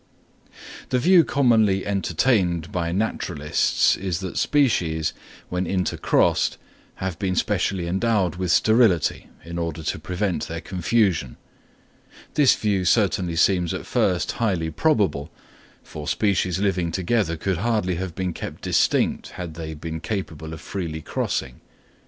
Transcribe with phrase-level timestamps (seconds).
[0.89, 5.13] The view commonly entertained by naturalists is that species,
[5.49, 6.57] when intercrossed,
[6.95, 11.37] have been specially endowed with sterility, in order to prevent their confusion.
[12.33, 15.31] This view certainly seems at first highly probable,
[15.83, 20.61] for species living together could hardly have been kept distinct had they been capable of
[20.61, 21.61] freely crossing.